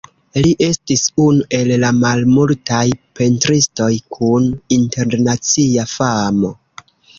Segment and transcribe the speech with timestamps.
[0.43, 2.81] Li estis unu el la malmultaj
[3.21, 4.49] pentristoj kun
[4.81, 6.55] internacia famo.